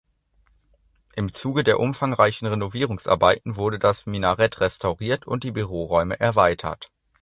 Im 1.15 1.31
Zuge 1.31 1.63
der 1.63 1.79
umfangreichen 1.79 2.47
Renovierungsarbeiten 2.47 3.55
wurde 3.55 3.77
das 3.77 4.07
Minarett 4.07 4.59
restauriert 4.59 5.27
und 5.27 5.43
die 5.43 5.51
Büroräume 5.51 6.19
erweitert. 6.19 6.91